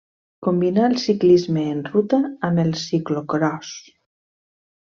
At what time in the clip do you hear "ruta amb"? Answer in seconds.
1.91-2.65